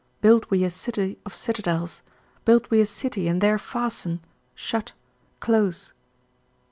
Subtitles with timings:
[0.19, 2.01] Build we a city of citadels.
[2.43, 4.21] Build we a city and there fasten
[4.55, 4.93] shut
[5.39, 5.93] close.'